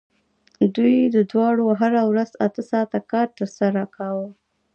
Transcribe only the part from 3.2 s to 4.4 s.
ترسره کاوه